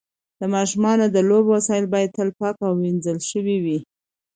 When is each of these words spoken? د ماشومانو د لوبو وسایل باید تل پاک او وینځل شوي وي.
د 0.39 0.41
ماشومانو 0.55 1.05
د 1.09 1.17
لوبو 1.29 1.49
وسایل 1.55 1.85
باید 1.93 2.15
تل 2.17 2.29
پاک 2.39 2.55
او 2.67 2.73
وینځل 2.81 3.17
شوي 3.29 3.57
وي. 3.63 3.79